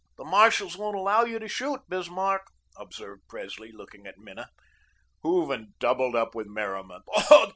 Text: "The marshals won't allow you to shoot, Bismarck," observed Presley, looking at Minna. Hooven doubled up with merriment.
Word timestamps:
"The 0.17 0.25
marshals 0.25 0.75
won't 0.77 0.95
allow 0.97 1.25
you 1.25 1.37
to 1.37 1.47
shoot, 1.47 1.81
Bismarck," 1.87 2.47
observed 2.75 3.27
Presley, 3.27 3.71
looking 3.71 4.07
at 4.07 4.17
Minna. 4.17 4.49
Hooven 5.21 5.75
doubled 5.77 6.15
up 6.15 6.33
with 6.33 6.47
merriment. 6.47 7.03